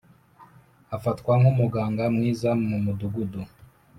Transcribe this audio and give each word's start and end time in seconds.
afatwa 0.95 1.31
nkumuganga 1.39 2.03
mwiza 2.15 2.49
mumudugudu. 2.67 3.41